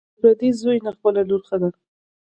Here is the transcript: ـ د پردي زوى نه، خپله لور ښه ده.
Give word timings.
ـ 0.03 0.05
د 0.05 0.05
پردي 0.19 0.49
زوى 0.59 0.77
نه، 0.85 0.91
خپله 0.97 1.21
لور 1.29 1.41
ښه 1.47 1.57
ده. 1.61 1.69